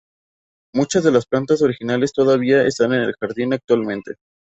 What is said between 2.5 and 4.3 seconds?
están en el jardín actualmente.